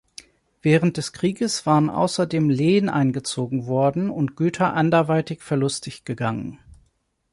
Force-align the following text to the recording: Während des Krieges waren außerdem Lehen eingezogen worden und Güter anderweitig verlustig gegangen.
Während 0.63 0.97
des 0.97 1.13
Krieges 1.13 1.67
waren 1.67 1.91
außerdem 1.91 2.49
Lehen 2.49 2.89
eingezogen 2.89 3.67
worden 3.67 4.09
und 4.09 4.35
Güter 4.35 4.73
anderweitig 4.73 5.43
verlustig 5.43 6.05
gegangen. 6.05 6.57